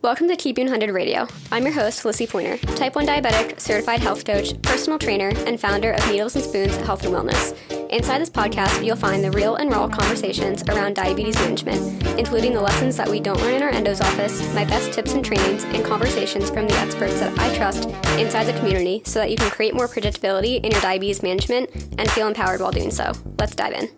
[0.00, 1.26] Welcome to Keeping 100 Radio.
[1.50, 5.90] I'm your host, Lissy Pointer, type 1 diabetic, certified health coach, personal trainer, and founder
[5.90, 7.56] of Needles and Spoons Health and Wellness.
[7.90, 12.60] Inside this podcast, you'll find the real and raw conversations around diabetes management, including the
[12.60, 15.84] lessons that we don't learn in our endo's office, my best tips and trainings, and
[15.84, 17.88] conversations from the experts that I trust
[18.20, 22.08] inside the community so that you can create more predictability in your diabetes management and
[22.12, 23.10] feel empowered while doing so.
[23.36, 23.88] Let's dive in.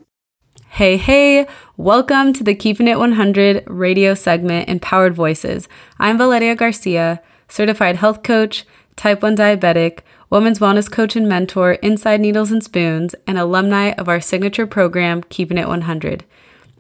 [0.75, 5.69] Hey, hey, welcome to the Keeping It 100 radio segment Empowered Voices.
[5.99, 9.99] I'm Valeria Garcia, certified health coach, type 1 diabetic,
[10.31, 15.25] women's wellness coach and mentor inside Needles and Spoons, and alumni of our signature program,
[15.25, 16.25] Keeping It 100.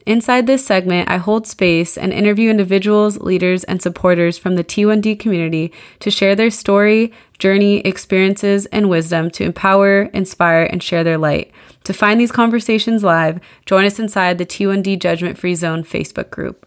[0.06, 5.20] Inside this segment, I hold space and interview individuals, leaders, and supporters from the T1D
[5.20, 11.18] community to share their story, journey, experiences, and wisdom to empower, inspire, and share their
[11.18, 11.52] light.
[11.84, 16.66] To find these conversations live, join us inside the T1D Judgment Free Zone Facebook group.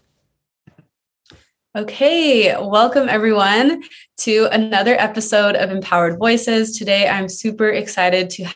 [1.76, 3.82] Okay, welcome everyone
[4.18, 6.78] to another episode of Empowered Voices.
[6.78, 8.46] Today, I'm super excited to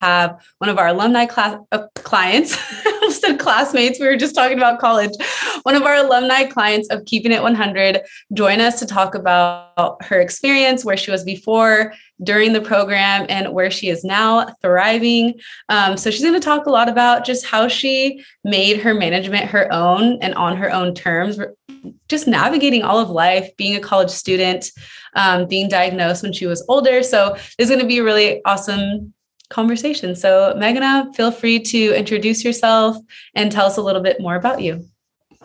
[0.00, 2.56] have one of our alumni class uh, clients,
[3.14, 3.98] said classmates.
[3.98, 5.12] We were just talking about college.
[5.62, 10.20] One of our alumni clients of Keeping It 100 join us to talk about her
[10.20, 15.40] experience, where she was before, during the program, and where she is now thriving.
[15.68, 19.46] Um, so she's going to talk a lot about just how she made her management
[19.46, 21.38] her own and on her own terms,
[22.08, 24.70] just navigating all of life, being a college student,
[25.16, 27.02] um, being diagnosed when she was older.
[27.02, 29.13] So it's going to be a really awesome
[29.54, 30.16] conversation.
[30.16, 32.96] So, Meghana, feel free to introduce yourself
[33.34, 34.84] and tell us a little bit more about you.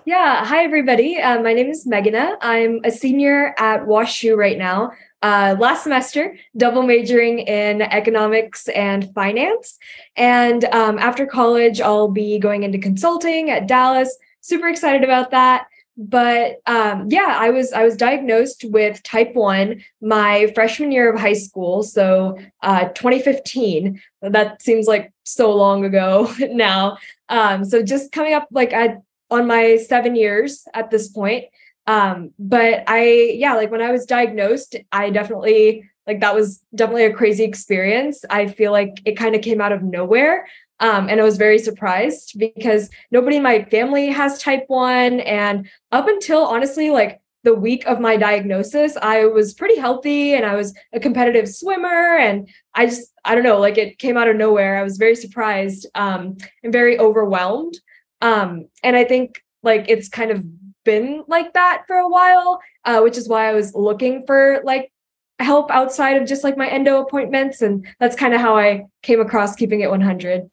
[0.05, 0.43] Yeah.
[0.43, 1.17] Hi, everybody.
[1.17, 2.37] Uh, my name is Meghana.
[2.41, 4.91] I'm a senior at WashU right now.
[5.21, 9.77] Uh, last semester, double majoring in economics and finance.
[10.15, 14.17] And um, after college, I'll be going into consulting at Dallas.
[14.41, 15.67] Super excited about that
[16.01, 21.19] but um, yeah i was i was diagnosed with type 1 my freshman year of
[21.19, 21.83] high school.
[21.83, 26.97] So uh, 2015 that seems like so long ago now.
[27.27, 28.97] Um, so just coming up like I,
[29.29, 31.45] on my seven years at this point.
[31.85, 37.05] Um, but i yeah like when i was diagnosed i definitely like that was definitely
[37.05, 38.25] a crazy experience.
[38.31, 40.47] I feel like it kind of came out of nowhere
[40.79, 45.19] um, and I was very surprised because nobody in my family has type 1.
[45.21, 50.45] And up until honestly, like the week of my diagnosis, I was pretty healthy and
[50.45, 52.17] I was a competitive swimmer.
[52.17, 54.77] And I just, I don't know, like it came out of nowhere.
[54.77, 57.77] I was very surprised um, and very overwhelmed.
[58.21, 60.45] Um, and I think like it's kind of
[60.85, 64.91] been like that for a while, uh, which is why I was looking for like
[65.39, 67.61] help outside of just like my endo appointments.
[67.61, 70.49] And that's kind of how I came across keeping it 100.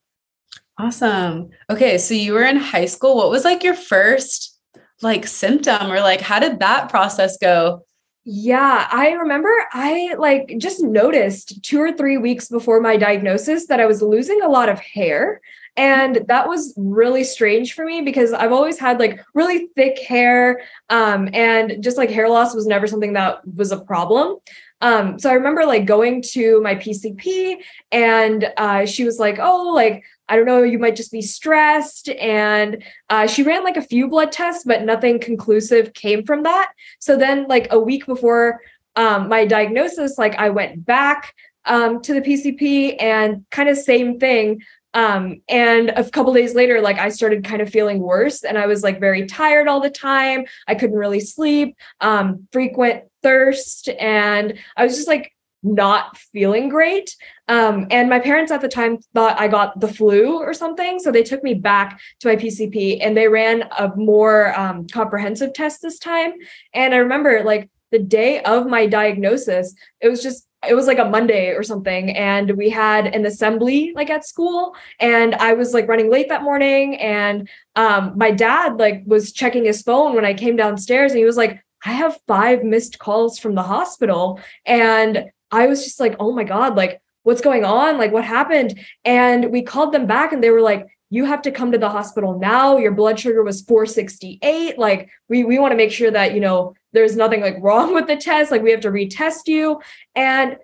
[0.79, 1.51] Awesome.
[1.71, 3.17] Okay, so you were in high school.
[3.17, 4.59] What was like your first
[5.03, 7.83] like symptom or like how did that process go?
[8.25, 13.81] Yeah, I remember I like just noticed 2 or 3 weeks before my diagnosis that
[13.81, 15.41] I was losing a lot of hair.
[15.77, 20.63] And that was really strange for me because I've always had like really thick hair
[20.89, 24.39] um, and just like hair loss was never something that was a problem.
[24.81, 27.57] Um, so I remember like going to my PCP
[27.93, 32.09] and uh, she was like, oh, like, I don't know, you might just be stressed.
[32.09, 36.73] And uh, she ran like a few blood tests, but nothing conclusive came from that.
[36.99, 38.61] So then, like a week before
[38.97, 41.35] um, my diagnosis, like I went back
[41.67, 44.63] um, to the PCP and kind of same thing.
[44.95, 48.67] Um, and a couple days later, like I started kind of feeling worse and I
[48.67, 50.47] was like very tired all the time.
[50.67, 55.36] I couldn't really sleep, um, frequent thirst, and I was just like
[55.67, 57.15] not feeling great.
[57.49, 60.99] Um, and my parents at the time thought I got the flu or something.
[60.99, 65.53] So they took me back to my PCP and they ran a more um, comprehensive
[65.53, 66.33] test this time.
[66.73, 70.99] And I remember like the day of my diagnosis, it was just it was like
[70.99, 75.75] a Monday or something, and we had an assembly like at school, and I was
[75.75, 80.25] like running late that morning, and um, my dad like was checking his phone when
[80.25, 84.41] I came downstairs, and he was like, "I have five missed calls from the hospital,"
[84.65, 87.99] and I was just like, "Oh my god, like what's going on?
[87.99, 91.53] Like what happened?" And we called them back, and they were like, you have to
[91.53, 92.77] come to the hospital now.
[92.77, 96.75] Your blood sugar was 468 like we we want to make sure that you know
[96.93, 98.51] there's nothing like wrong with the test.
[98.51, 99.81] Like we have to retest you.
[100.15, 100.57] And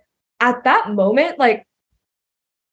[0.42, 1.64] at that moment like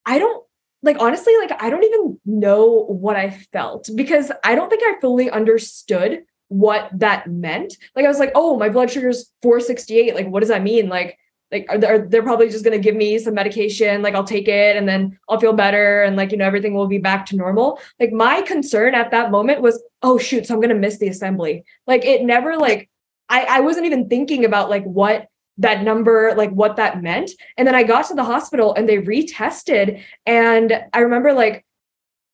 [0.05, 0.43] i don't
[0.81, 4.99] like honestly like i don't even know what i felt because i don't think i
[4.99, 7.77] fully understood what that meant.
[7.95, 10.89] Like i was like oh my blood sugar is 468 like what does that mean?
[10.89, 11.19] Like
[11.51, 14.75] like are they're, probably just going to give me some medication like i'll take it
[14.75, 17.79] and then i'll feel better and like you know everything will be back to normal
[17.99, 21.07] like my concern at that moment was oh shoot so i'm going to miss the
[21.07, 22.89] assembly like it never like
[23.29, 25.27] I, I wasn't even thinking about like what
[25.59, 27.31] that number, like what that meant.
[27.57, 30.01] And then I got to the hospital and they retested.
[30.25, 31.65] And I remember like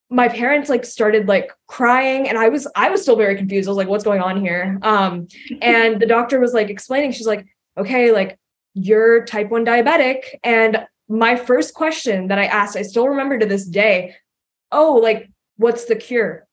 [0.10, 3.68] my parents like started like crying and I was I was still very confused.
[3.68, 4.80] I was like, what's going on here?
[4.84, 5.28] Um,
[5.62, 7.46] and the doctor was like explaining, she's like,
[7.78, 8.40] okay, like
[8.76, 10.22] you're type 1 diabetic.
[10.44, 14.16] And my first question that I asked, I still remember to this day,
[14.72, 16.46] oh, like, what's the cure?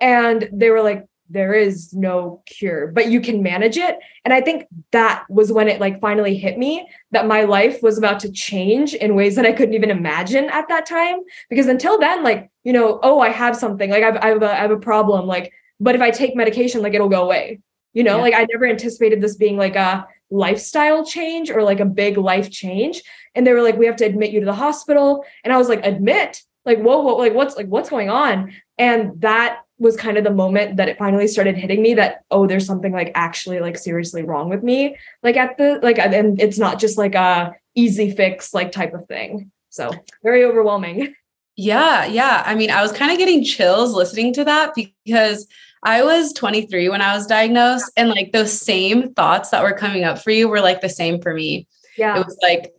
[0.00, 3.98] And they were like, there is no cure, but you can manage it.
[4.24, 7.98] And I think that was when it like finally hit me that my life was
[7.98, 11.20] about to change in ways that I couldn't even imagine at that time.
[11.48, 14.50] Because until then, like, you know, oh, I have something, like I've, I have, a,
[14.50, 17.60] I have a problem, like, but if I take medication, like it'll go away.
[17.92, 18.22] You know, yeah.
[18.22, 22.50] like I never anticipated this being like a lifestyle change or like a big life
[22.50, 23.02] change.
[23.34, 25.24] And they were like, we have to admit you to the hospital.
[25.44, 26.42] And I was like, admit?
[26.64, 28.52] Like, whoa, whoa, like what's like what's going on?
[28.78, 32.46] And that was kind of the moment that it finally started hitting me that oh
[32.46, 36.58] there's something like actually like seriously wrong with me like at the like and it's
[36.58, 39.90] not just like a easy fix like type of thing so
[40.22, 41.14] very overwhelming
[41.56, 45.46] yeah yeah i mean i was kind of getting chills listening to that because
[45.82, 50.04] i was 23 when i was diagnosed and like those same thoughts that were coming
[50.04, 51.66] up for you were like the same for me
[51.96, 52.72] yeah it was like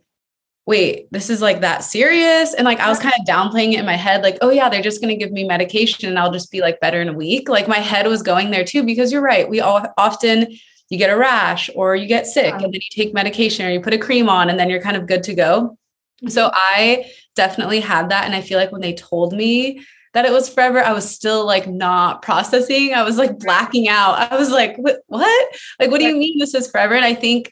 [0.66, 2.54] wait, this is like that serious.
[2.54, 4.82] And like I was kind of downplaying it in my head, like, oh yeah, they're
[4.82, 7.48] just going to give me medication and I'll just be like better in a week.
[7.48, 9.48] Like my head was going there too, because you're right.
[9.48, 10.46] We all often
[10.88, 13.80] you get a rash or you get sick and then you take medication or you
[13.80, 15.76] put a cream on and then you're kind of good to go.
[16.28, 16.56] So mm-hmm.
[16.56, 18.26] I definitely had that.
[18.26, 19.84] And I feel like when they told me
[20.14, 22.94] that it was forever, I was still like not processing.
[22.94, 24.32] I was like blacking out.
[24.32, 25.00] I was like, what?
[25.80, 26.94] Like, what do you mean this is forever?
[26.94, 27.50] And I think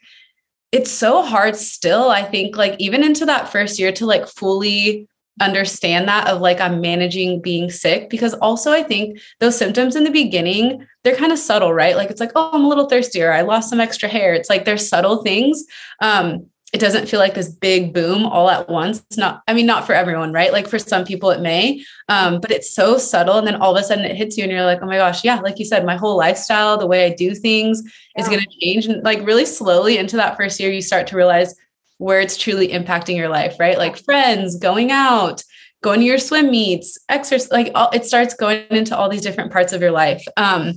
[0.71, 5.07] it's so hard still i think like even into that first year to like fully
[5.41, 10.03] understand that of like i'm managing being sick because also i think those symptoms in
[10.03, 13.31] the beginning they're kind of subtle right like it's like oh i'm a little thirstier
[13.31, 15.63] i lost some extra hair it's like they're subtle things
[16.01, 18.99] um it doesn't feel like this big boom all at once.
[18.99, 20.53] It's not, I mean, not for everyone, right?
[20.53, 23.37] Like for some people it may, um, but it's so subtle.
[23.37, 25.23] And then all of a sudden it hits you and you're like, oh my gosh,
[25.25, 27.83] yeah, like you said, my whole lifestyle, the way I do things
[28.15, 28.21] yeah.
[28.21, 28.85] is going to change.
[28.85, 31.55] And like really slowly into that first year, you start to realize
[31.97, 33.77] where it's truly impacting your life, right?
[33.77, 35.43] Like friends, going out,
[35.83, 39.51] going to your swim meets, exercise, like all, it starts going into all these different
[39.51, 40.23] parts of your life.
[40.37, 40.75] Um,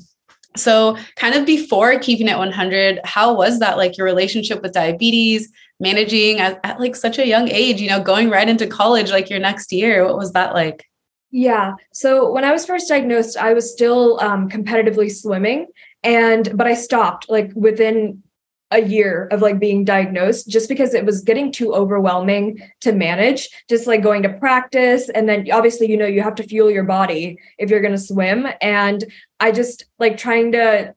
[0.56, 5.50] so kind of before keeping it 100, how was that like your relationship with diabetes?
[5.84, 9.30] Managing at, at like such a young age, you know, going right into college like
[9.30, 10.04] your next year.
[10.04, 10.84] What was that like?
[11.30, 11.74] Yeah.
[11.92, 15.66] So when I was first diagnosed, I was still um, competitively swimming,
[16.02, 18.22] and but I stopped like within
[18.70, 23.48] a year of like being diagnosed just because it was getting too overwhelming to manage
[23.68, 26.82] just like going to practice and then obviously you know you have to fuel your
[26.82, 29.04] body if you're going to swim and
[29.38, 30.92] i just like trying to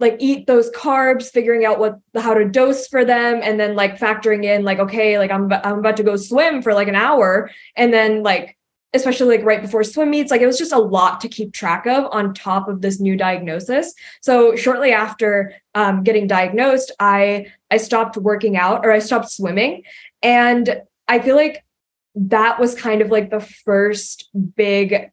[0.00, 3.98] like eat those carbs figuring out what how to dose for them and then like
[3.98, 7.50] factoring in like okay like i'm i'm about to go swim for like an hour.
[7.76, 8.56] And then like
[8.92, 11.84] especially like right before swim meets like it was just a lot to keep track
[11.86, 13.92] of on top of this new diagnosis.
[14.20, 19.82] So shortly after um, getting diagnosed i i stopped working out or i stopped swimming.
[20.22, 21.64] And i feel like
[22.16, 25.10] that was kind of like the first big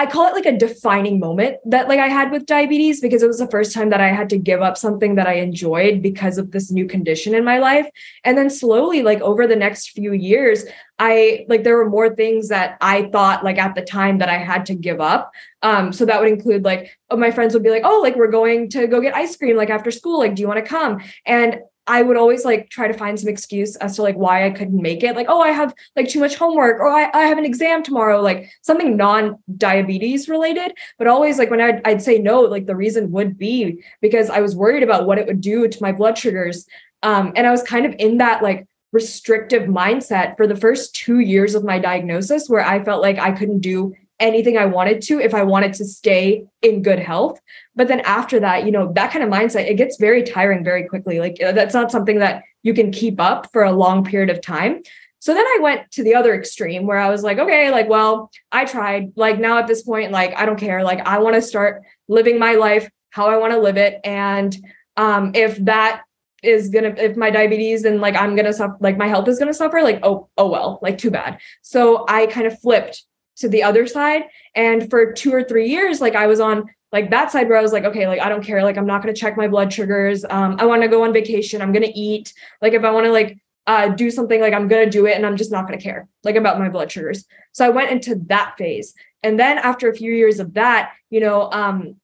[0.00, 3.26] I call it like a defining moment that like I had with diabetes because it
[3.26, 6.38] was the first time that I had to give up something that I enjoyed because
[6.38, 7.86] of this new condition in my life.
[8.24, 10.64] And then slowly like over the next few years,
[10.98, 14.38] I like there were more things that I thought like at the time that I
[14.38, 15.32] had to give up.
[15.60, 18.30] Um so that would include like oh, my friends would be like, "Oh, like we're
[18.30, 21.02] going to go get ice cream like after school, like do you want to come?"
[21.26, 24.50] And I would always like try to find some excuse as to like why I
[24.50, 25.16] couldn't make it.
[25.16, 28.20] Like, oh, I have like too much homework or I, I have an exam tomorrow,
[28.20, 30.72] like something non-diabetes related.
[30.98, 34.40] But always like when I'd, I'd say no, like the reason would be because I
[34.40, 36.66] was worried about what it would do to my blood sugars.
[37.02, 41.20] Um, and I was kind of in that like restrictive mindset for the first two
[41.20, 45.18] years of my diagnosis where I felt like I couldn't do anything I wanted to
[45.18, 47.40] if I wanted to stay in good health.
[47.74, 50.86] But then after that, you know, that kind of mindset, it gets very tiring very
[50.86, 51.18] quickly.
[51.18, 54.82] Like that's not something that you can keep up for a long period of time.
[55.18, 58.30] So then I went to the other extreme where I was like, okay, like, well,
[58.52, 59.12] I tried.
[59.16, 60.82] Like now at this point, like, I don't care.
[60.82, 64.00] Like, I want to start living my life how I want to live it.
[64.04, 64.56] And
[64.96, 66.02] um, if that
[66.42, 69.52] is gonna if my diabetes and like i'm gonna suffer like my health is gonna
[69.52, 73.04] suffer like oh oh well like too bad so i kind of flipped
[73.40, 74.24] to the other side.
[74.54, 77.62] And for two or three years, like I was on like that side where I
[77.62, 78.62] was like, okay, like I don't care.
[78.62, 80.24] Like I'm not going to check my blood sugars.
[80.28, 81.62] Um, I want to go on vacation.
[81.62, 82.32] I'm going to eat.
[82.60, 85.16] Like if I want to like uh, do something, like I'm going to do it
[85.16, 87.24] and I'm just not going to care like about my blood sugars.
[87.52, 88.94] So I went into that phase.
[89.22, 91.96] And then after a few years of that, you know, um,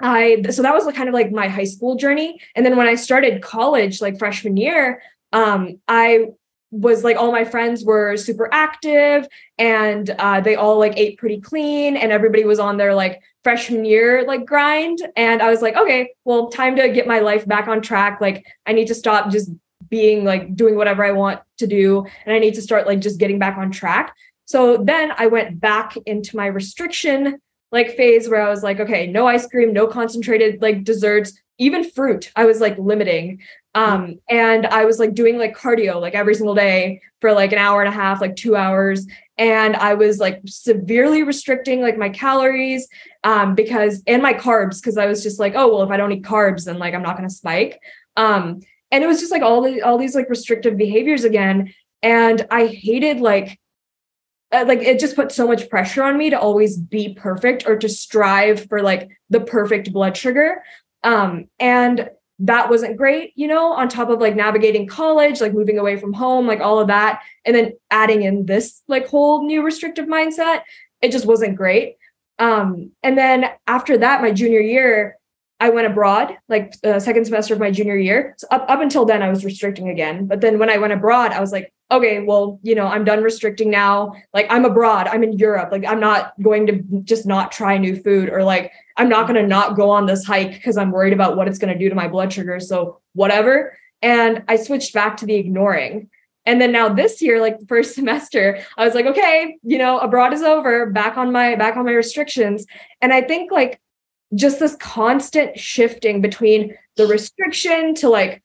[0.00, 2.40] I so that was kind of like my high school journey.
[2.56, 6.26] And then when I started college, like freshman year, um, I
[6.72, 11.38] was like all my friends were super active and uh, they all like ate pretty
[11.38, 14.98] clean and everybody was on their like freshman year like grind.
[15.14, 18.20] And i was like okay well time to get my life back on track.
[18.20, 19.50] Like i need to stop just
[19.90, 23.20] being like doing whatever i want to do and i need to start like just
[23.20, 24.14] getting back on track.
[24.46, 27.38] So then i went back into my restriction
[27.70, 31.88] like phase where i was like okay no ice cream no concentrated like desserts even
[31.90, 33.40] fruit i was like limiting
[33.74, 37.58] um and i was like doing like cardio like every single day for like an
[37.58, 39.06] hour and a half like 2 hours.
[39.38, 42.86] And i was like severely restricting like my calories
[43.24, 46.12] um because and my carbs because i was just like oh well if i don't
[46.12, 47.80] eat carbs then like i'm not going to spike.
[48.16, 48.60] Um
[48.90, 51.72] and it was just like all the all these like restrictive behaviors again.
[52.02, 53.58] And i hated like
[54.52, 57.76] uh, like it just put so much pressure on me to always be perfect or
[57.78, 60.62] to strive for like the perfect blood sugar.
[61.02, 62.10] Um and
[62.42, 66.12] that wasn't great, you know, on top of like navigating college, like moving away from
[66.12, 67.22] home, like all of that.
[67.44, 70.62] And then adding in this like whole new restrictive mindset,
[71.00, 71.96] it just wasn't great.
[72.40, 75.16] Um, and then after that, my junior year,
[75.60, 78.34] I went abroad, like the second semester of my junior year.
[78.38, 80.26] So up, up until then, I was restricting again.
[80.26, 83.22] But then when I went abroad, I was like, okay, well, you know, I'm done
[83.22, 84.14] restricting now.
[84.32, 85.70] Like I'm abroad, I'm in Europe.
[85.70, 89.40] Like I'm not going to just not try new food or like I'm not going
[89.40, 91.88] to not go on this hike because I'm worried about what it's going to do
[91.88, 92.58] to my blood sugar.
[92.58, 93.76] So whatever.
[94.00, 96.08] And I switched back to the ignoring.
[96.44, 99.98] And then now this year, like the first semester, I was like, okay, you know,
[99.98, 102.66] abroad is over, back on my back on my restrictions.
[103.00, 103.80] And I think like
[104.34, 108.42] just this constant shifting between the restriction to like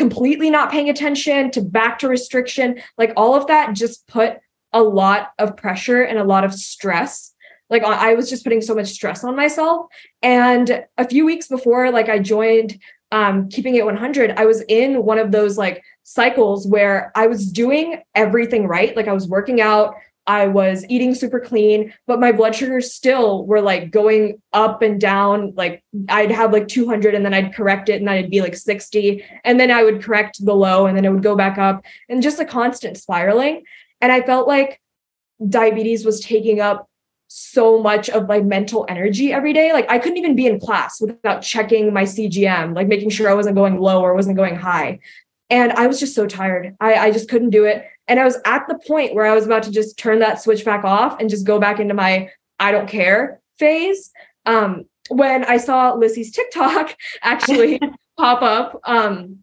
[0.00, 4.38] completely not paying attention to back to restriction, like all of that just put
[4.72, 7.34] a lot of pressure and a lot of stress.
[7.68, 9.88] Like I was just putting so much stress on myself.
[10.22, 12.80] And a few weeks before, like I joined
[13.12, 17.52] um, keeping it 100, I was in one of those like cycles where I was
[17.52, 18.96] doing everything right.
[18.96, 19.96] Like I was working out,
[20.26, 25.00] I was eating super clean, but my blood sugars still were like going up and
[25.00, 25.54] down.
[25.56, 28.56] Like I'd have like 200 and then I'd correct it and then I'd be like
[28.56, 29.24] 60.
[29.44, 32.22] And then I would correct the low and then it would go back up and
[32.22, 33.64] just a constant spiraling.
[34.00, 34.80] And I felt like
[35.48, 36.88] diabetes was taking up
[37.32, 39.72] so much of my mental energy every day.
[39.72, 43.34] Like I couldn't even be in class without checking my CGM, like making sure I
[43.34, 44.98] wasn't going low or wasn't going high.
[45.48, 46.76] And I was just so tired.
[46.80, 47.84] I, I just couldn't do it.
[48.10, 50.64] And I was at the point where I was about to just turn that switch
[50.64, 54.10] back off and just go back into my I don't care phase.
[54.46, 57.80] Um, when I saw Lissy's TikTok actually
[58.18, 59.38] pop up um,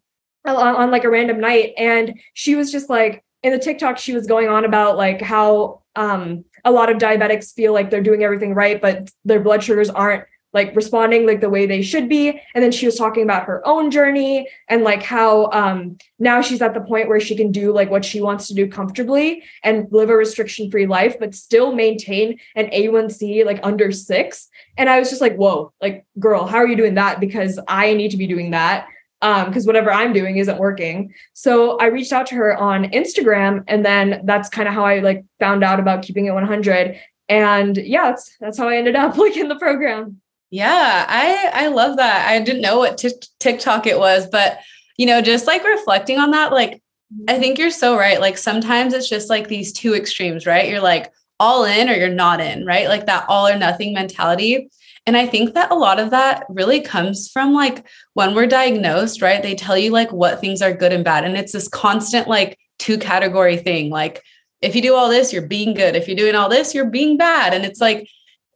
[0.46, 4.14] on, on like a random night, and she was just like in the TikTok, she
[4.14, 8.22] was going on about like how um, a lot of diabetics feel like they're doing
[8.22, 12.30] everything right, but their blood sugars aren't like responding like the way they should be.
[12.56, 16.62] And then she was talking about her own journey and like how um now she's
[16.62, 19.88] at the point where she can do like what she wants to do comfortably and
[19.92, 25.00] live a restriction free life but still maintain an A1C like under 6 and I
[25.00, 27.20] was just like whoa like girl how are you doing that?
[27.20, 28.88] Because I need to be doing that
[29.22, 31.14] um because whatever I'm doing isn't working.
[31.34, 35.00] So I reached out to her on Instagram and then that's kind of how I
[35.00, 37.00] like found out about keeping it 100
[37.30, 41.68] and yeah that's that's how I ended up like in the program yeah, I I
[41.68, 42.28] love that.
[42.28, 44.60] I didn't know what t- TikTok it was, but
[44.98, 46.82] you know, just like reflecting on that, like
[47.28, 47.42] I mm-hmm.
[47.42, 48.20] think you're so right.
[48.20, 50.70] Like sometimes it's just like these two extremes, right?
[50.70, 52.88] You're like all in or you're not in, right?
[52.88, 54.70] Like that all or nothing mentality.
[55.06, 59.22] And I think that a lot of that really comes from like when we're diagnosed,
[59.22, 59.42] right?
[59.42, 61.24] They tell you like what things are good and bad.
[61.24, 63.90] And it's this constant like two category thing.
[63.90, 64.22] Like
[64.62, 65.96] if you do all this, you're being good.
[65.96, 67.54] If you're doing all this, you're being bad.
[67.54, 68.10] And it's like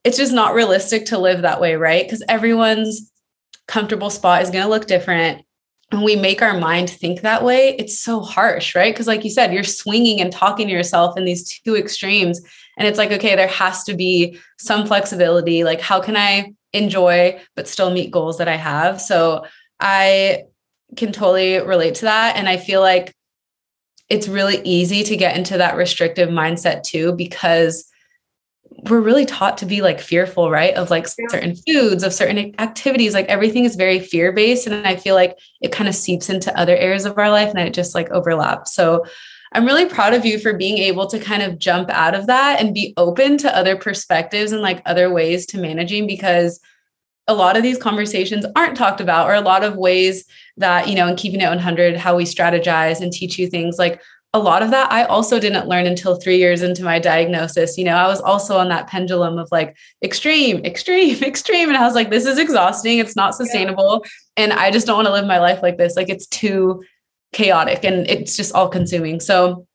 [0.04, 2.06] it's just not realistic to live that way, right?
[2.06, 3.12] Because everyone's
[3.68, 5.46] comfortable spot is going to look different.
[5.92, 8.94] And we make our mind think that way, it's so harsh, right?
[8.94, 12.40] Because, like you said, you're swinging and talking to yourself in these two extremes.
[12.78, 15.64] And it's like, okay, there has to be some flexibility.
[15.66, 19.02] Like, how can I enjoy but still meet goals that I have?
[19.02, 19.46] So,
[19.82, 20.44] I
[20.96, 22.38] can totally relate to that.
[22.38, 23.14] And I feel like
[24.10, 27.86] it's really easy to get into that restrictive mindset too, because
[28.90, 30.74] we're really taught to be like fearful, right?
[30.74, 31.28] Of like yeah.
[31.30, 33.14] certain foods, of certain activities.
[33.14, 34.66] Like everything is very fear based.
[34.66, 37.60] And I feel like it kind of seeps into other areas of our life and
[37.60, 38.74] it just like overlaps.
[38.74, 39.06] So
[39.54, 42.62] I'm really proud of you for being able to kind of jump out of that
[42.62, 46.60] and be open to other perspectives and like other ways to managing because
[47.28, 50.26] a lot of these conversations aren't talked about or a lot of ways
[50.58, 54.02] that, you know, in keeping it 100, how we strategize and teach you things like
[54.34, 57.78] a lot of that I also didn't learn until three years into my diagnosis.
[57.78, 61.68] You know, I was also on that pendulum of like extreme, extreme, extreme.
[61.68, 63.00] And I was like, this is exhausting.
[63.00, 64.04] It's not sustainable.
[64.38, 64.44] Yeah.
[64.44, 65.98] And I just don't want to live my life like this.
[65.98, 66.82] Like it's too
[67.34, 69.20] chaotic and it's just all consuming.
[69.20, 69.68] So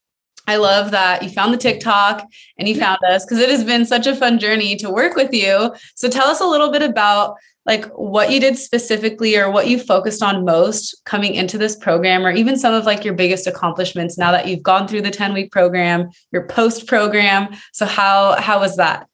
[0.46, 2.26] I love that you found the TikTok
[2.58, 5.32] and you found us because it has been such a fun journey to work with
[5.32, 5.74] you.
[5.94, 7.36] So tell us a little bit about
[7.66, 12.24] like what you did specifically or what you focused on most coming into this program
[12.24, 15.34] or even some of like your biggest accomplishments now that you've gone through the 10
[15.34, 19.08] week program your post program so how how was that?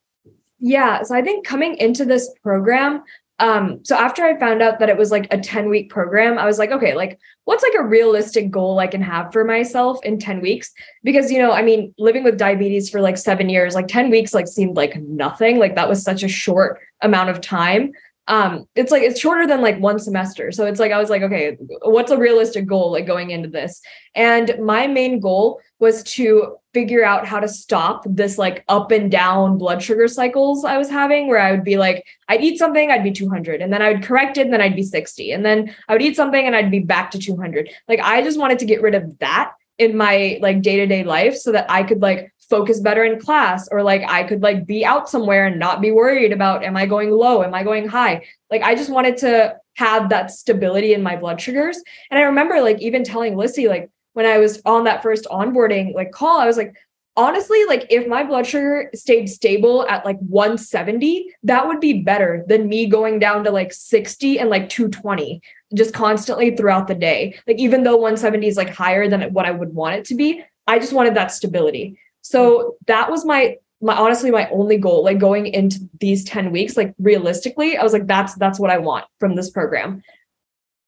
[0.59, 3.03] Yeah so i think coming into this program
[3.39, 6.47] um so after i found out that it was like a 10 week program i
[6.47, 10.19] was like okay like what's like a realistic goal i can have for myself in
[10.19, 10.73] 10 weeks?
[11.03, 14.35] Because you know i mean living with diabetes for like 7 years like 10 weeks
[14.35, 15.59] like seemed like nothing.
[15.59, 17.93] Like that was such a short amount of time.
[18.29, 20.53] Um it's like it's shorter than like one semester.
[20.53, 23.81] So it's like i was like okay what's a realistic goal like going into this?
[24.15, 29.11] And my main goal was to figure out how to stop this like up and
[29.11, 32.93] down blood sugar cycles i was having where i would be like i'd eat something
[32.93, 35.45] i'd be 200 and then i would correct it and then i'd be 60 and
[35.45, 38.61] then i would eat something and i'd be back to 200 like i just wanted
[38.61, 42.33] to get rid of that in my like day-to-day life so that i could like
[42.49, 45.91] focus better in class or like I could like be out somewhere and not be
[45.91, 47.43] worried about am I going low?
[47.43, 48.27] Am I going high?
[48.51, 51.83] Like I just wanted to have that stability in my blood sugars.
[52.11, 55.95] And I remember like even telling Lissy like when I was on that first onboarding
[55.95, 56.75] like call I was like
[57.17, 62.45] honestly like if my blood sugar stayed stable at like 170 that would be better
[62.49, 65.43] than me going down to like 60 and like 220
[65.75, 67.39] just constantly throughout the day.
[67.47, 70.43] Like even though 170 is like higher than what I would want it to be
[70.67, 71.99] I just wanted that stability.
[72.23, 72.71] So mm-hmm.
[72.87, 76.95] that was my my honestly my only goal like going into these 10 weeks like
[76.99, 80.03] realistically I was like that's that's what I want from this program.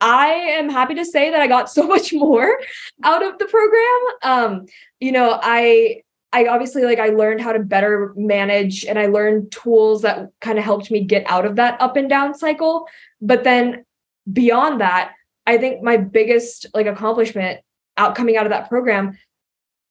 [0.01, 2.59] I am happy to say that I got so much more
[3.03, 4.01] out of the program.
[4.23, 4.67] Um
[5.01, 9.53] you know, I I obviously like I learned how to better manage and I learned
[9.53, 12.89] tools that kind of helped me get out of that up and down cycle.
[13.21, 13.85] But then
[14.31, 15.13] beyond that,
[15.47, 17.61] I think my biggest like accomplishment
[17.97, 19.17] out coming out of that program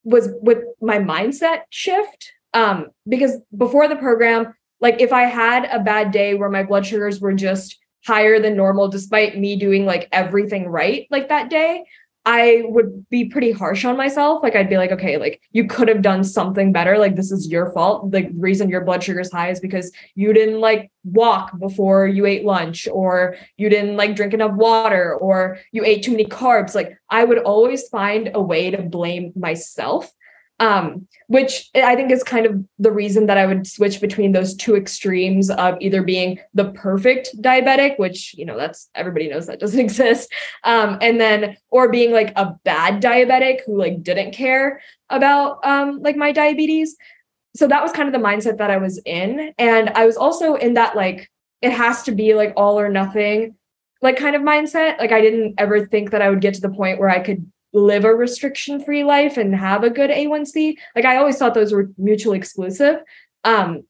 [0.03, 2.33] was with my mindset shift.
[2.53, 6.85] Um, because before the program, like if I had a bad day where my blood
[6.85, 11.85] sugars were just higher than normal, despite me doing like everything right, like that day,
[12.25, 14.43] I would be pretty harsh on myself.
[14.43, 16.97] Like I'd be like, okay, like you could have done something better.
[16.97, 18.13] Like this is your fault.
[18.13, 22.07] Like the reason your blood sugar is high is because you didn't like walk before
[22.07, 26.25] you ate lunch or you didn't like drink enough water or you ate too many
[26.25, 26.73] carbs.
[26.73, 30.09] Like I would always find a way to blame myself
[30.59, 34.55] um, which I think is kind of the reason that I would switch between those
[34.55, 39.59] two extremes of either being the perfect diabetic, which you know that's everybody knows that
[39.59, 40.31] doesn't exist,
[40.63, 46.01] um, and then or being like a bad diabetic who like didn't care about um,
[46.01, 46.95] like my diabetes.
[47.55, 50.55] So that was kind of the mindset that I was in, and I was also
[50.55, 51.29] in that like
[51.61, 53.55] it has to be like all or nothing
[54.03, 54.99] like kind of mindset.
[54.99, 57.49] Like I didn't ever think that I would get to the point where I could
[57.73, 60.77] live a restriction free life and have a good A1C.
[60.95, 62.97] Like I always thought those were mutually exclusive.
[63.43, 63.83] Um,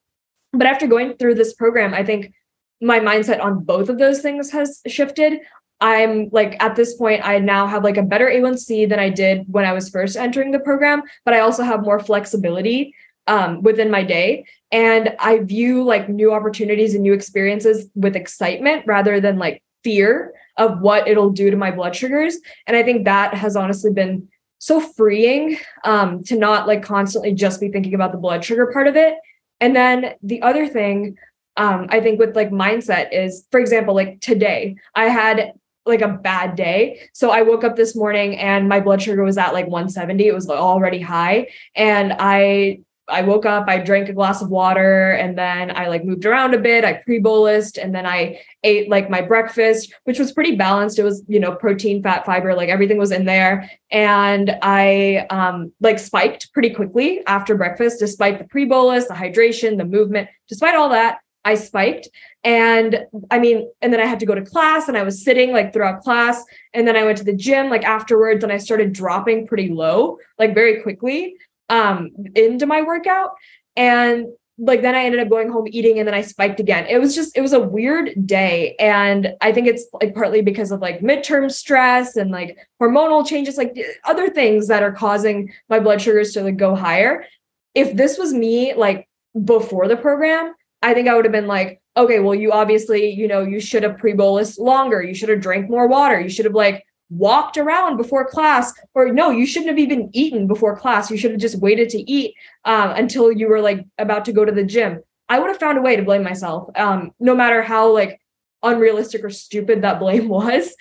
[0.54, 2.34] but after going through this program, I think
[2.82, 5.40] my mindset on both of those things has shifted.
[5.82, 9.46] I'm like at this point, I now have like a better A1C than I did
[9.48, 12.96] when I was first entering the program, but I also have more flexibility
[13.28, 14.46] um, within my day.
[14.72, 20.34] And I view like new opportunities and new experiences with excitement rather than like fear
[20.58, 22.38] of what it'll do to my blood sugars.
[22.68, 24.28] And I think that has honestly been
[24.60, 28.88] so freeing um, to not like constantly just be thinking about the blood sugar part
[28.88, 29.16] of it.
[29.60, 31.18] And then the other thing
[31.58, 35.54] um, I think with like mindset is, for example, like today I had
[35.86, 37.10] like a bad day.
[37.14, 40.26] So I woke up this morning and my blood sugar was at like 170.
[40.26, 41.50] It was already high.
[41.76, 46.06] And I I woke up, I drank a glass of water, and then I like
[46.06, 46.86] moved around a bit.
[46.86, 51.00] I pre bolused, and then I ate like my breakfast, which was pretty balanced.
[51.00, 53.70] It was, you know, protein, fat, fiber, like everything was in there.
[53.92, 59.78] And I um, like spiked pretty quickly after breakfast, despite the pre bolus, the hydration,
[59.78, 61.20] the movement, despite all that.
[61.46, 62.08] I spiked.
[62.46, 65.52] And I mean, and then I had to go to class and I was sitting
[65.52, 66.42] like throughout class.
[66.74, 70.20] And then I went to the gym like afterwards and I started dropping pretty low,
[70.40, 71.36] like very quickly
[71.70, 73.32] um into my workout
[73.76, 74.28] and
[74.60, 76.86] like then I ended up going home eating and then I spiked again.
[76.88, 80.72] It was just it was a weird day and I think it's like partly because
[80.72, 85.80] of like midterm stress and like hormonal changes like other things that are causing my
[85.80, 87.26] blood sugars to like go higher.
[87.74, 89.10] If this was me like
[89.44, 93.28] before the program, I think I would have been like, okay, well you obviously, you
[93.28, 95.02] know, you should have pre-bolus longer.
[95.02, 96.22] You should have drank more water.
[96.22, 100.48] You should have like walked around before class or no you shouldn't have even eaten
[100.48, 101.12] before class.
[101.12, 102.36] You should have just waited to eat
[102.66, 105.02] um, until you were like about to go to the gym.
[105.30, 108.20] I would have found a way to blame myself um, no matter how like
[108.62, 110.76] unrealistic or stupid that blame was.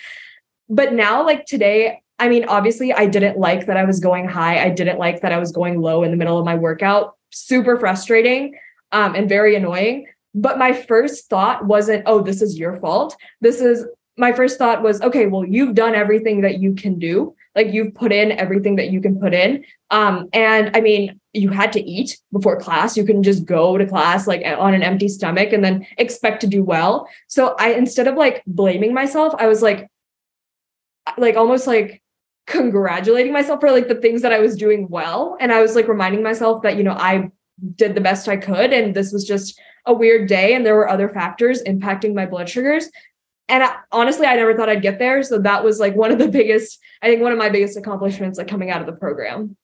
[0.68, 4.62] But now like today i mean obviously i didn't like that i was going high.
[4.64, 7.16] I didn't like that i was going low in the middle of my workout.
[7.30, 8.54] Super frustrating
[8.92, 10.06] um, and very annoying.
[10.34, 13.16] But my first thought wasn't oh this is your fault.
[13.40, 13.86] This is
[14.22, 17.34] my first thought was okay well you've done everything that you can do.
[17.56, 19.64] Like you've put in everything that you can put in.
[19.90, 22.96] Um and i mean you had to eat before class.
[22.96, 26.46] You couldn't just go to class like on an empty stomach and then expect to
[26.46, 27.08] do well.
[27.26, 29.88] So i instead of like blaming myself i was like
[31.18, 32.00] like almost like
[32.46, 35.36] congratulating myself for like the things that i was doing well.
[35.40, 37.28] And i was like reminding myself that you know i
[37.74, 38.72] did the best i could.
[38.72, 40.54] And this was just a weird day.
[40.54, 42.88] And there were other factors impacting my blood sugars
[43.52, 45.22] and I, honestly i never thought i'd get there.
[45.22, 48.38] So that was like one of the biggest i think one of my biggest accomplishments
[48.38, 49.56] like coming out of the program.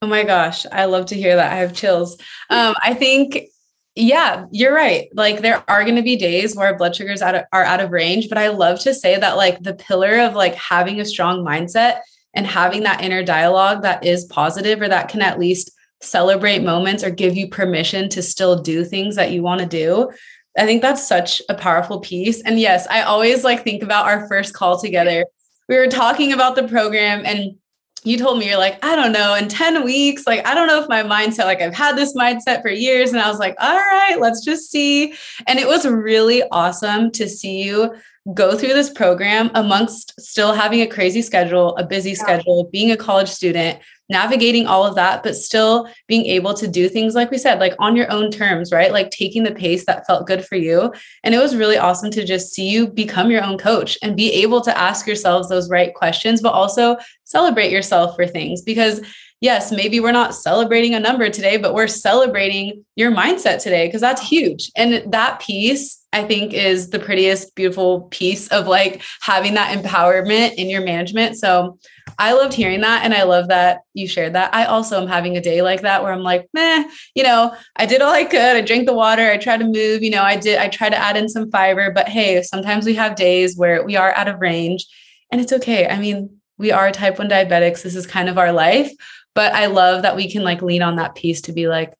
[0.00, 0.66] Oh my gosh.
[0.70, 1.52] I love to hear that.
[1.52, 2.16] I have chills.
[2.48, 3.48] Um, i think
[3.96, 5.08] yeah you're right.
[5.12, 7.90] Like there are going to be days where blood sugars out of, are out of
[7.90, 11.44] range but i love to say that like the pillar of like having a strong
[11.44, 12.00] mindset
[12.34, 15.70] and having that inner dialogue that is positive or that can at least
[16.00, 20.10] celebrate moments or give you permission to still do things that you want to do
[20.56, 22.42] I think that's such a powerful piece.
[22.42, 25.26] And yes, I always like think about our first call together.
[25.68, 27.56] We were talking about the program and
[28.04, 30.80] you told me you're like, I don't know, in 10 weeks, like I don't know
[30.80, 33.12] if my mindset, like I've had this mindset for years.
[33.12, 35.14] And I was like, all right, let's just see.
[35.46, 37.94] And it was really awesome to see you
[38.32, 42.16] go through this program amongst still having a crazy schedule, a busy yeah.
[42.16, 46.88] schedule, being a college student, navigating all of that, but still being able to do
[46.88, 48.92] things like we said, like on your own terms, right?
[48.92, 50.92] Like taking the pace that felt good for you.
[51.22, 54.32] And it was really awesome to just see you become your own coach and be
[54.32, 59.00] able to ask yourselves those right questions, but also celebrate yourself for things because
[59.40, 64.00] yes, maybe we're not celebrating a number today, but we're celebrating your mindset today because
[64.00, 64.70] that's huge.
[64.74, 70.54] And that piece, I think, is the prettiest, beautiful piece of like having that empowerment
[70.54, 71.36] in your management.
[71.36, 71.78] So
[72.18, 73.04] I loved hearing that.
[73.04, 74.54] And I love that you shared that.
[74.54, 77.86] I also am having a day like that where I'm like, meh, you know, I
[77.86, 78.38] did all I could.
[78.38, 79.28] I drank the water.
[79.28, 81.90] I tried to move, you know, I did, I tried to add in some fiber,
[81.90, 84.86] but hey, sometimes we have days where we are out of range
[85.32, 85.88] and it's okay.
[85.88, 87.82] I mean, we are type 1 diabetics.
[87.82, 88.92] This is kind of our life.
[89.34, 91.92] But I love that we can like lean on that piece to be like,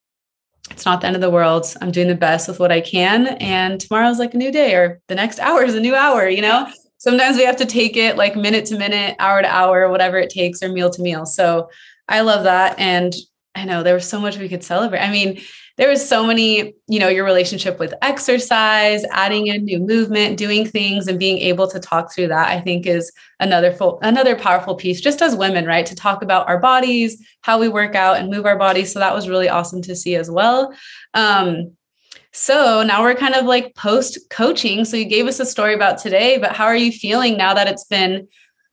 [0.70, 1.66] it's not the end of the world.
[1.81, 3.29] I'm doing the best with what I can.
[3.38, 6.42] And tomorrow's like a new day, or the next hour is a new hour, you
[6.42, 6.68] know?
[6.98, 10.31] Sometimes we have to take it like minute to minute, hour to hour, whatever it
[10.31, 11.27] takes, or meal to meal.
[11.27, 11.68] So
[12.09, 12.79] I love that.
[12.79, 13.14] And
[13.55, 15.00] I know there was so much we could celebrate.
[15.00, 15.40] I mean,
[15.77, 20.67] there was so many, you know, your relationship with exercise, adding in new movement, doing
[20.67, 23.11] things and being able to talk through that, I think is
[23.41, 25.85] another full, another powerful piece just as women, right?
[25.87, 28.93] To talk about our bodies, how we work out and move our bodies.
[28.93, 30.73] So that was really awesome to see as well.
[31.15, 31.73] Um,
[32.33, 34.85] so now we're kind of like post coaching.
[34.85, 37.69] So you gave us a story about today, but how are you feeling now that
[37.69, 38.29] it's been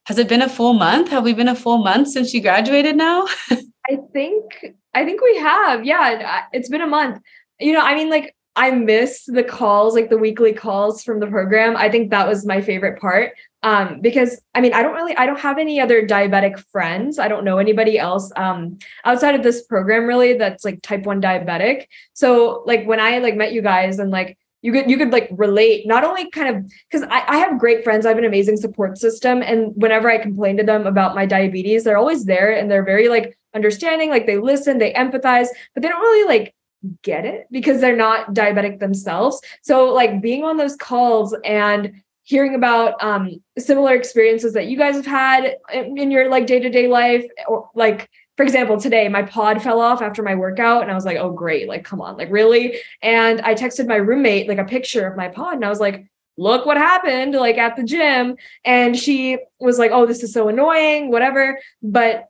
[0.05, 1.09] has it been a full month?
[1.09, 3.27] Have we been a full month since you graduated now?
[3.51, 5.85] I think I think we have.
[5.85, 7.21] Yeah, it's been a month.
[7.59, 11.27] You know, I mean like I miss the calls, like the weekly calls from the
[11.27, 11.77] program.
[11.77, 13.31] I think that was my favorite part.
[13.63, 17.19] Um, because I mean, I don't really, I don't have any other diabetic friends.
[17.19, 21.21] I don't know anybody else um, outside of this program really that's like type one
[21.21, 21.85] diabetic.
[22.13, 25.29] So like when I like met you guys and like you could you could like
[25.31, 28.57] relate not only kind of because I, I have great friends i have an amazing
[28.57, 32.69] support system and whenever i complain to them about my diabetes they're always there and
[32.69, 36.53] they're very like understanding like they listen they empathize but they don't really like
[37.01, 39.41] get it because they're not diabetic themselves.
[39.61, 44.95] So like being on those calls and hearing about um similar experiences that you guys
[44.95, 48.09] have had in, in your like day-to-day life or like
[48.41, 51.29] for example, today my pod fell off after my workout, and I was like, oh,
[51.29, 51.67] great.
[51.67, 52.79] Like, come on, like, really?
[53.03, 56.07] And I texted my roommate like a picture of my pod, and I was like,
[56.37, 58.37] look what happened, like at the gym.
[58.65, 61.59] And she was like, oh, this is so annoying, whatever.
[61.83, 62.29] But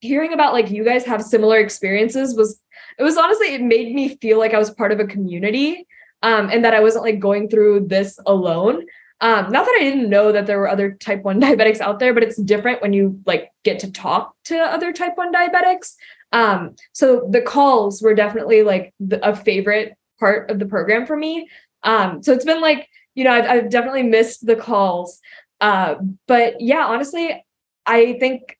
[0.00, 2.58] hearing about like you guys have similar experiences was,
[2.98, 5.86] it was honestly, it made me feel like I was part of a community
[6.22, 8.86] um, and that I wasn't like going through this alone.
[9.20, 12.14] Um, not that I didn't know that there were other type 1 diabetics out there,
[12.14, 15.96] but it's different when you like get to talk to other type 1 diabetics.
[16.32, 21.16] Um, so the calls were definitely like the, a favorite part of the program for
[21.16, 21.48] me.
[21.82, 25.20] Um, so it's been like, you know, I've, I've definitely missed the calls.
[25.60, 27.44] Uh, but yeah, honestly,
[27.86, 28.56] I think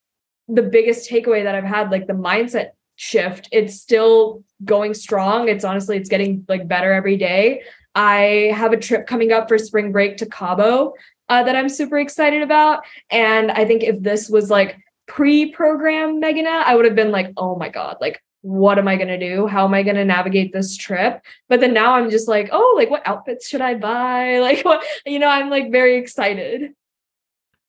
[0.49, 5.49] the biggest takeaway that I've had, like the mindset shift, it's still going strong.
[5.49, 7.62] It's honestly, it's getting like better every day.
[7.94, 10.94] I have a trip coming up for spring break to Cabo
[11.29, 12.85] uh, that I'm super excited about.
[13.11, 17.57] And I think if this was like pre-program Meghana, I would have been like, oh
[17.57, 19.46] my God, like what am I going to do?
[19.46, 21.20] How am I going to navigate this trip?
[21.48, 24.38] But then now I'm just like, oh, like what outfits should I buy?
[24.40, 26.72] Like what, you know, I'm like very excited.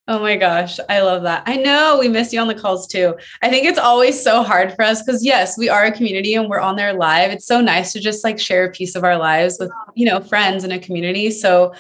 [0.08, 1.44] Oh my gosh, I love that.
[1.46, 3.16] I know we miss you on the calls too.
[3.42, 6.50] I think it's always so hard for us because yes, we are a community and
[6.50, 7.32] we're on there live.
[7.32, 10.20] It's so nice to just like share a piece of our lives with, you know,
[10.20, 11.30] friends in a community.
[11.30, 11.74] So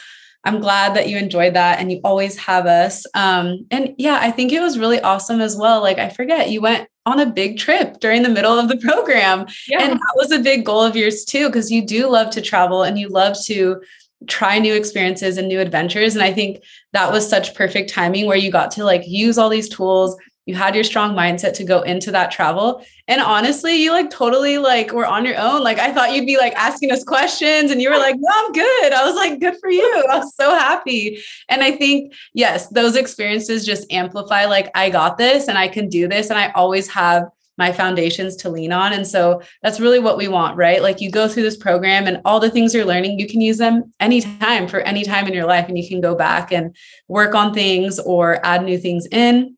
[0.43, 3.05] I'm glad that you enjoyed that and you always have us.
[3.15, 5.81] Um, and yeah, I think it was really awesome as well.
[5.81, 9.47] Like I forget, you went on a big trip during the middle of the program.
[9.67, 9.81] Yeah.
[9.81, 12.83] And that was a big goal of yours too, because you do love to travel
[12.83, 13.81] and you love to
[14.27, 16.15] try new experiences and new adventures.
[16.15, 19.49] And I think that was such perfect timing where you got to like use all
[19.49, 20.15] these tools.
[20.45, 22.83] You had your strong mindset to go into that travel.
[23.07, 25.63] And honestly you like totally like were on your own.
[25.63, 28.51] Like i thought you'd be like asking us questions and you were like no i'm
[28.51, 28.93] good.
[28.93, 30.05] I was like good for you.
[30.11, 31.21] I was so happy.
[31.49, 35.89] And i think yes those experiences just amplify like i got this and i can
[35.89, 37.29] do this and i always have
[37.61, 38.91] my foundations to lean on.
[38.91, 40.81] And so that's really what we want, right?
[40.81, 43.59] Like you go through this program and all the things you're learning, you can use
[43.59, 45.67] them anytime for any time in your life.
[45.67, 46.75] And you can go back and
[47.07, 49.55] work on things or add new things in.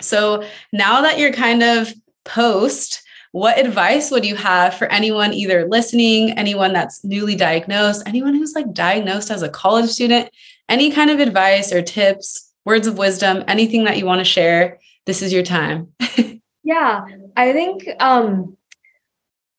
[0.00, 1.92] So now that you're kind of
[2.24, 8.34] post, what advice would you have for anyone either listening, anyone that's newly diagnosed, anyone
[8.34, 10.30] who's like diagnosed as a college student?
[10.70, 14.78] Any kind of advice or tips, words of wisdom, anything that you want to share?
[15.04, 15.92] This is your time.
[16.62, 17.04] yeah,
[17.36, 18.56] I think um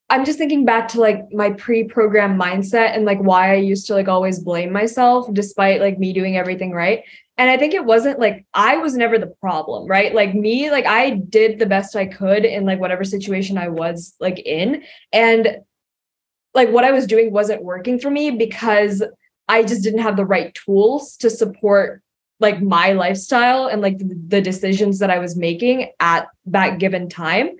[0.09, 3.93] I'm just thinking back to like my pre-program mindset and like why I used to
[3.93, 7.03] like always blame myself despite like me doing everything right.
[7.37, 10.13] And I think it wasn't like I was never the problem, right?
[10.13, 14.13] Like me, like I did the best I could in like whatever situation I was
[14.19, 14.83] like in.
[15.11, 15.57] And
[16.53, 19.01] like what I was doing wasn't working for me because
[19.47, 22.03] I just didn't have the right tools to support
[22.39, 27.51] like my lifestyle and like the decisions that I was making at that given time.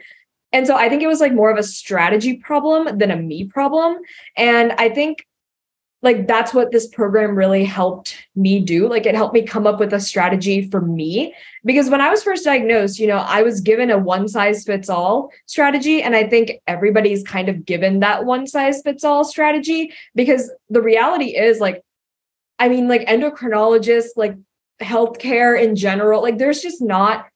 [0.52, 3.46] And so I think it was like more of a strategy problem than a me
[3.46, 3.98] problem.
[4.38, 5.26] And I think
[6.04, 9.80] like that's what this program really helped me do like it helped me come up
[9.80, 11.34] with a strategy for me
[11.66, 14.90] because when i was first diagnosed you know i was given a one size fits
[14.90, 19.92] all strategy and i think everybody's kind of given that one size fits all strategy
[20.14, 21.82] because the reality is like
[22.60, 24.36] i mean like endocrinologists like
[24.84, 27.28] healthcare in general like there's just not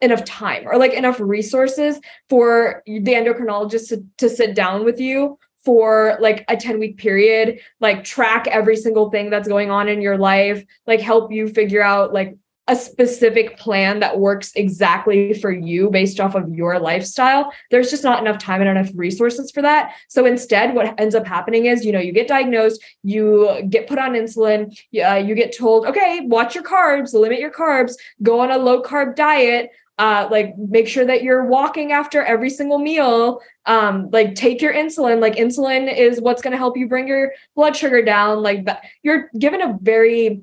[0.00, 5.38] enough time or like enough resources for the endocrinologist to, to sit down with you
[5.64, 10.00] for like a 10 week period, like track every single thing that's going on in
[10.00, 12.36] your life, like help you figure out like
[12.68, 17.52] a specific plan that works exactly for you based off of your lifestyle.
[17.70, 19.94] There's just not enough time and enough resources for that.
[20.08, 23.98] So instead, what ends up happening is, you know, you get diagnosed, you get put
[23.98, 28.52] on insulin, uh, you get told, okay, watch your carbs, limit your carbs, go on
[28.52, 33.40] a low carb diet, uh, like make sure that you're walking after every single meal
[33.66, 37.32] um, like take your insulin like insulin is what's going to help you bring your
[37.54, 40.42] blood sugar down like that you're given a very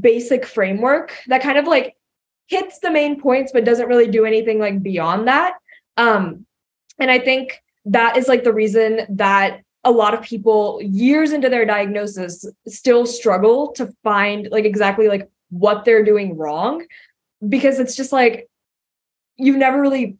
[0.00, 1.96] basic framework that kind of like
[2.48, 5.54] hits the main points but doesn't really do anything like beyond that.
[5.96, 6.46] Um,
[6.98, 11.48] and i think that is like the reason that a lot of people years into
[11.48, 16.86] their diagnosis still struggle to find like exactly like what they're doing wrong
[17.46, 18.48] because it's just like
[19.36, 20.16] you've never really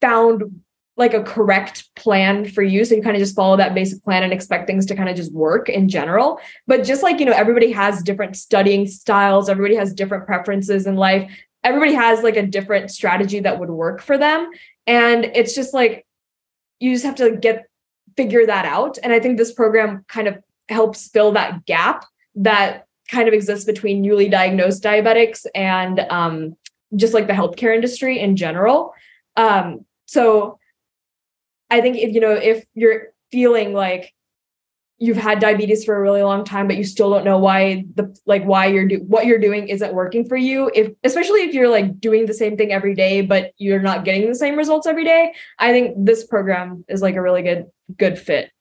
[0.00, 0.61] found
[0.96, 2.84] like a correct plan for you.
[2.84, 5.16] So you kind of just follow that basic plan and expect things to kind of
[5.16, 6.38] just work in general.
[6.66, 10.96] But just like you know everybody has different studying styles everybody has different preferences in
[10.96, 11.30] life
[11.64, 14.50] everybody has like a different strategy that would work for them.
[14.86, 16.06] And it's just like
[16.80, 17.66] you just have to get
[18.16, 18.98] figure that out.
[19.02, 23.64] And i think this program kind of helps fill that gap that kind of exists
[23.64, 26.56] between newly diagnosed diabetics and um,
[26.96, 28.94] just like the healthcare industry in general.
[29.36, 30.58] Um, so
[31.72, 34.12] I think if you know if you're feeling like
[34.98, 38.14] you've had diabetes for a really long time but you still don't know why the
[38.26, 41.68] like why you're do what you're doing isn't working for you if especially if you're
[41.68, 45.02] like doing the same thing every day but you're not getting the same results every
[45.02, 48.52] day i think this program is like a really good good fit.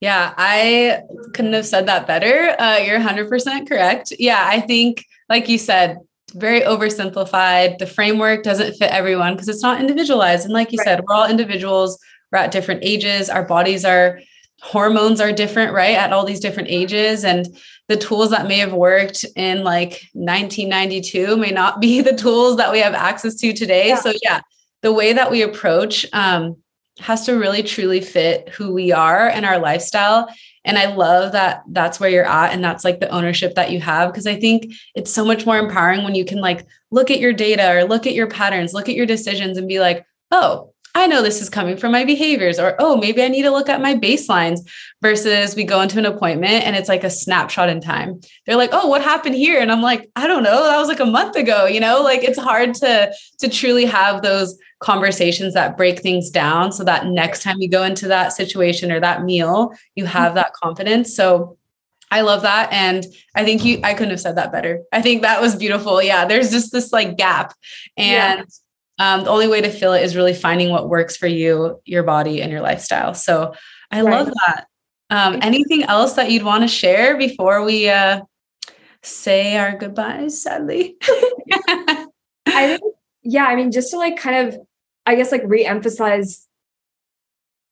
[0.00, 1.02] Yeah i
[1.34, 2.56] couldn't have said that better.
[2.58, 4.12] Uh, you're 100% correct.
[4.18, 5.98] Yeah i think like you said,
[6.30, 7.78] very oversimplified.
[7.78, 10.44] The framework doesn't fit everyone because it's not individualized.
[10.44, 10.84] And like you right.
[10.84, 11.98] said, we're all individuals,
[12.32, 14.20] we're at different ages, our bodies are
[14.62, 15.96] hormones are different, right?
[15.96, 17.24] At all these different ages.
[17.24, 17.46] And
[17.88, 22.70] the tools that may have worked in like 1992 may not be the tools that
[22.70, 23.88] we have access to today.
[23.88, 23.96] Yeah.
[23.96, 24.40] So, yeah,
[24.82, 26.56] the way that we approach um,
[26.98, 30.28] has to really truly fit who we are and our lifestyle.
[30.64, 33.80] And I love that that's where you're at and that's like the ownership that you
[33.80, 37.20] have because I think it's so much more empowering when you can like look at
[37.20, 40.72] your data or look at your patterns, look at your decisions and be like, "Oh,
[40.94, 43.68] I know this is coming from my behaviors, or oh, maybe I need to look
[43.68, 44.60] at my baselines
[45.00, 48.20] versus we go into an appointment and it's like a snapshot in time.
[48.44, 49.60] They're like, oh, what happened here?
[49.60, 50.64] And I'm like, I don't know.
[50.64, 54.22] That was like a month ago, you know, like it's hard to to truly have
[54.22, 58.90] those conversations that break things down so that next time you go into that situation
[58.90, 60.36] or that meal, you have mm-hmm.
[60.36, 61.14] that confidence.
[61.14, 61.56] So
[62.10, 62.72] I love that.
[62.72, 64.82] And I think you, I couldn't have said that better.
[64.92, 66.02] I think that was beautiful.
[66.02, 66.24] Yeah.
[66.24, 67.54] There's just this like gap.
[67.96, 68.44] And yeah
[69.00, 72.02] um, the only way to fill it is really finding what works for you, your
[72.02, 73.14] body, and your lifestyle.
[73.14, 73.54] So
[73.90, 74.12] I right.
[74.12, 74.66] love that.
[75.08, 78.20] Um, anything else that you'd want to share before we uh,
[79.02, 80.96] say our goodbyes, sadly?
[82.46, 82.82] I think,
[83.22, 84.58] yeah, I mean, just to like kind of,
[85.06, 86.46] I guess, like re emphasize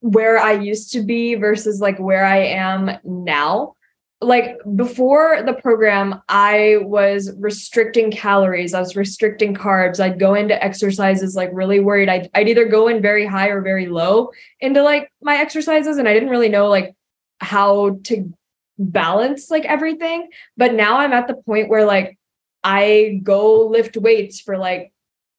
[0.01, 3.75] where I used to be versus like where I am now
[4.21, 10.01] like before the program, I was restricting calories, I was restricting carbs.
[10.01, 12.09] I'd go into exercises like really worried.
[12.09, 16.09] I'd, I'd either go in very high or very low into like my exercises, and
[16.09, 16.95] I didn't really know like
[17.41, 18.33] how to
[18.77, 20.29] balance like everything.
[20.57, 22.19] But now I'm at the point where like
[22.65, 24.93] I go lift weights for like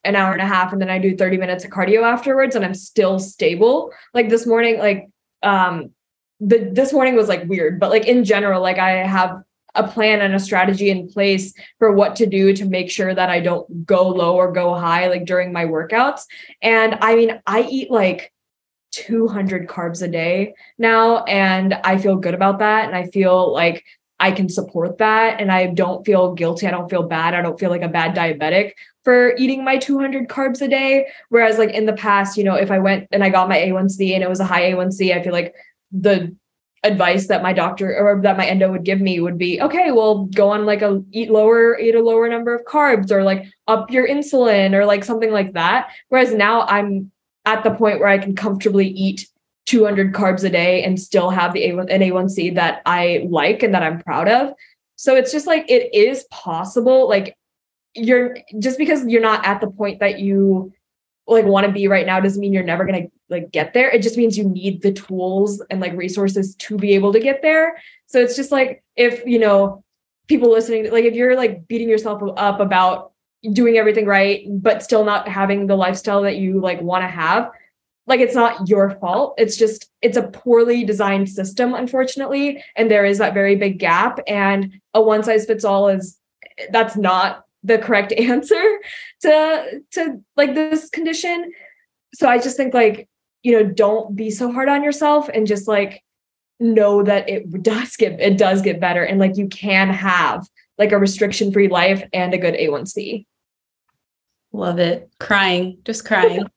[0.03, 2.63] an hour and a half and then I do 30 minutes of cardio afterwards and
[2.63, 3.91] I'm still stable.
[4.13, 5.09] Like this morning, like
[5.43, 5.91] um
[6.39, 9.43] the this morning was like weird, but like in general, like I have
[9.75, 13.29] a plan and a strategy in place for what to do to make sure that
[13.29, 16.23] I don't go low or go high like during my workouts.
[16.61, 18.33] And I mean, I eat like
[18.91, 23.83] 200 carbs a day now and I feel good about that and I feel like
[24.19, 26.67] I can support that and I don't feel guilty.
[26.67, 27.33] I don't feel bad.
[27.33, 31.07] I don't feel like a bad diabetic for eating my 200 carbs a day.
[31.29, 34.13] Whereas, like in the past, you know, if I went and I got my A1C
[34.13, 35.55] and it was a high A1C, I feel like
[35.91, 36.35] the
[36.83, 40.25] advice that my doctor or that my endo would give me would be okay well
[40.27, 43.91] go on like a eat lower eat a lower number of carbs or like up
[43.91, 47.11] your insulin or like something like that whereas now i'm
[47.43, 49.27] at the point where i can comfortably eat
[49.69, 53.71] 200 carbs a day and still have the A1, an A1C that I like and
[53.75, 54.53] that I'm proud of.
[54.95, 57.07] So it's just like it is possible.
[57.07, 57.37] Like
[57.93, 60.73] you're just because you're not at the point that you
[61.27, 63.87] like want to be right now doesn't mean you're never going to like get there
[63.91, 67.43] it just means you need the tools and like resources to be able to get
[67.43, 67.77] there
[68.07, 69.83] so it's just like if you know
[70.27, 73.11] people listening like if you're like beating yourself up about
[73.53, 77.51] doing everything right but still not having the lifestyle that you like want to have
[78.09, 79.35] like it's not your fault.
[79.37, 84.19] It's just it's a poorly designed system unfortunately and there is that very big gap
[84.27, 86.19] and a one size fits all is
[86.71, 88.79] that's not the correct answer
[89.21, 91.51] to to like this condition.
[92.13, 93.07] So i just think like
[93.43, 96.03] you know don't be so hard on yourself and just like
[96.59, 100.45] know that it does get it does get better and like you can have
[100.77, 103.25] like a restriction free life and a good a1c
[104.51, 105.09] love it.
[105.19, 105.77] Crying.
[105.83, 106.45] Just crying.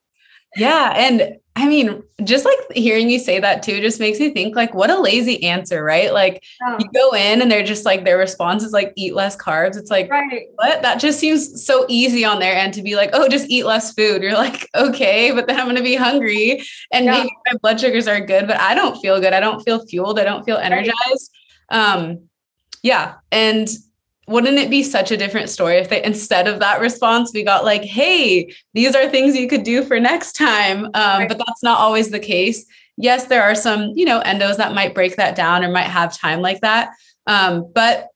[0.54, 4.56] Yeah and I mean, just like hearing you say that too, just makes me think
[4.56, 6.10] like, what a lazy answer, right?
[6.10, 6.78] Like yeah.
[6.78, 9.76] you go in and they're just like, their response is like, eat less carbs.
[9.76, 10.46] It's like, right.
[10.54, 10.80] what?
[10.80, 13.92] That just seems so easy on their end to be like, oh, just eat less
[13.92, 14.22] food.
[14.22, 17.18] You're like, okay, but then I'm going to be hungry and yeah.
[17.18, 19.34] maybe my blood sugars are good, but I don't feel good.
[19.34, 20.18] I don't feel fueled.
[20.18, 21.30] I don't feel energized.
[21.70, 21.78] Right.
[21.78, 22.28] Um,
[22.82, 23.16] yeah.
[23.30, 23.68] And
[24.32, 27.64] wouldn't it be such a different story if they instead of that response we got
[27.64, 30.86] like hey these are things you could do for next time.
[30.86, 31.28] Um, right.
[31.28, 32.64] but that's not always the case.
[32.96, 36.16] Yes there are some you know endos that might break that down or might have
[36.16, 36.90] time like that.
[37.26, 38.08] Um, but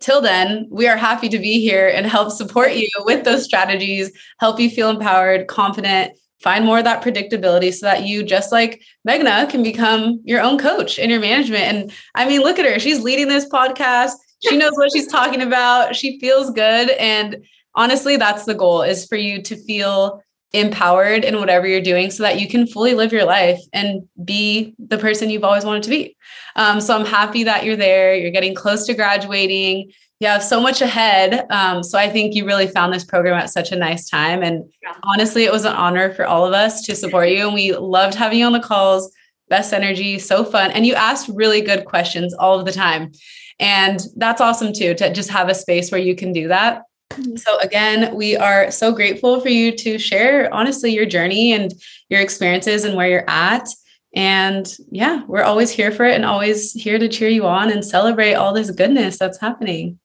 [0.00, 4.12] till then we are happy to be here and help support you with those strategies
[4.38, 8.80] help you feel empowered confident find more of that predictability so that you just like
[9.06, 11.64] Meghna can become your own coach in your management.
[11.64, 12.78] And i mean look at her.
[12.78, 15.96] She's leading this podcast she knows what she's talking about.
[15.96, 16.90] She feels good.
[16.90, 20.22] And honestly, that's the goal is for you to feel
[20.52, 24.74] empowered in whatever you're doing so that you can fully live your life and be
[24.78, 26.16] the person you've always wanted to be.
[26.56, 28.14] Um, so I'm happy that you're there.
[28.14, 29.92] You're getting close to graduating.
[30.20, 31.46] You have so much ahead.
[31.50, 34.42] Um, so I think you really found this program at such a nice time.
[34.42, 34.64] And
[35.04, 37.46] honestly, it was an honor for all of us to support you.
[37.46, 39.12] And we loved having you on the calls.
[39.48, 40.72] Best energy, so fun.
[40.72, 43.12] And you asked really good questions all of the time.
[43.60, 46.84] And that's awesome too, to just have a space where you can do that.
[47.12, 47.36] Mm-hmm.
[47.36, 51.72] So, again, we are so grateful for you to share, honestly, your journey and
[52.08, 53.68] your experiences and where you're at.
[54.14, 57.84] And yeah, we're always here for it and always here to cheer you on and
[57.84, 59.98] celebrate all this goodness that's happening.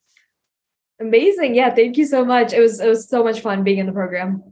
[0.99, 1.55] Amazing.
[1.55, 1.73] Yeah.
[1.73, 2.53] Thank you so much.
[2.53, 4.43] It was, it was so much fun being in the program.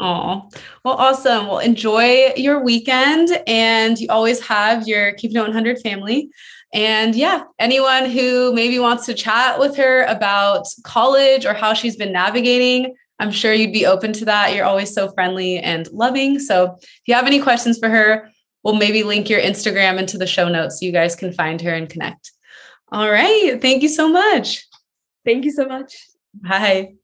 [0.00, 0.48] Oh,
[0.84, 1.46] well, awesome.
[1.46, 6.30] Well, enjoy your weekend and you always have your Keep It 100 family
[6.72, 11.96] And yeah, anyone who maybe wants to chat with her about college or how she's
[11.96, 14.54] been navigating, I'm sure you'd be open to that.
[14.54, 16.38] You're always so friendly and loving.
[16.38, 18.30] So if you have any questions for her,
[18.64, 21.74] we'll maybe link your Instagram into the show notes so you guys can find her
[21.74, 22.32] and connect.
[22.90, 23.60] All right.
[23.60, 24.66] Thank you so much.
[25.24, 25.94] Thank you so much.
[26.34, 26.94] Bye.